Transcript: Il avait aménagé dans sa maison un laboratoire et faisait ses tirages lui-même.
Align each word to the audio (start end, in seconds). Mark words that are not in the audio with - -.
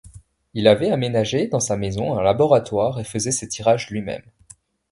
Il 0.55 0.67
avait 0.67 0.89
aménagé 0.89 1.45
dans 1.47 1.59
sa 1.59 1.77
maison 1.77 2.17
un 2.17 2.23
laboratoire 2.23 2.99
et 2.99 3.03
faisait 3.03 3.29
ses 3.29 3.47
tirages 3.47 3.91
lui-même. 3.91 4.23